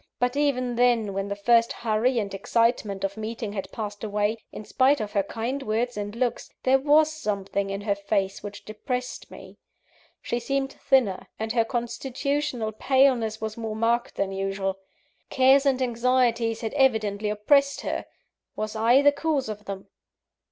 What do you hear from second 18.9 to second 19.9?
the cause of them?